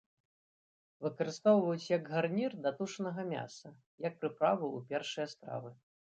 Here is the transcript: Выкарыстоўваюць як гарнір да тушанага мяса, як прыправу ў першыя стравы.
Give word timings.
Выкарыстоўваюць 1.07 1.89
як 1.97 2.09
гарнір 2.13 2.51
да 2.65 2.73
тушанага 2.81 3.27
мяса, 3.35 3.69
як 4.09 4.19
прыправу 4.21 4.65
ў 4.77 4.79
першыя 4.95 5.31
стравы. 5.37 5.71